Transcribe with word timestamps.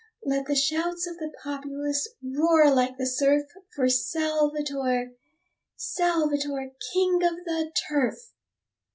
Let 0.25 0.47
the 0.47 0.55
shouts 0.55 1.05
of 1.05 1.17
the 1.17 1.31
populace 1.43 2.07
roar 2.23 2.71
like 2.73 2.97
the 2.97 3.05
surf 3.05 3.47
For 3.75 3.87
Salvator, 3.87 5.11
Salvator, 5.75 6.71
king 6.91 7.17
of 7.23 7.35
the 7.45 7.71
turf! 7.87 8.17